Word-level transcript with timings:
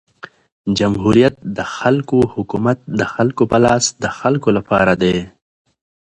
جمهوریت 0.77 1.35
د 1.57 1.59
خلکو 1.75 2.17
حکومت 2.33 2.77
د 2.99 3.01
خلکو 3.13 3.43
په 3.51 3.57
لاس 3.65 3.85
د 4.03 4.05
خلکو 4.19 4.49
له 4.57 4.61
پاره 4.69 4.93
دئ. 5.01 5.17